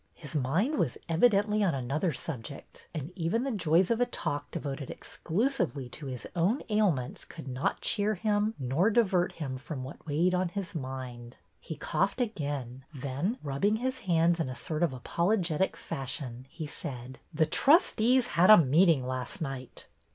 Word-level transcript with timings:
His 0.15 0.33
mind 0.35 0.79
was 0.79 0.97
evidently 1.07 1.63
on 1.63 1.75
another 1.75 2.11
subject, 2.11 2.87
and 2.91 3.11
even 3.15 3.43
the 3.43 3.51
joys 3.51 3.91
of 3.91 4.01
a 4.01 4.07
talk 4.07 4.49
devoted 4.49 4.89
exclusively 4.89 5.89
to 5.89 6.07
his 6.07 6.25
own 6.35 6.63
ailments 6.69 7.23
could 7.23 7.47
not 7.47 7.81
cheer 7.81 8.15
him 8.15 8.55
nor 8.57 8.89
divert 8.89 9.33
him 9.33 9.57
from 9.57 9.83
what 9.83 10.07
weighed 10.07 10.33
on 10.33 10.49
his 10.49 10.73
mind. 10.73 11.37
He 11.59 11.75
coughed 11.75 12.19
once 12.19 12.31
again, 12.31 12.83
then, 12.91 13.37
rubbing 13.43 13.75
his 13.75 13.99
hands 14.09 14.39
in 14.39 14.49
a 14.49 14.55
sort 14.55 14.81
of 14.81 14.91
apologetic 14.91 15.77
fashion, 15.77 16.47
he 16.49 16.65
said: 16.65 17.19
The 17.31 17.45
trustees 17.45 18.25
had 18.29 18.49
a 18.49 18.57
meeting 18.57 19.05
last 19.05 19.39
night." 19.39 19.85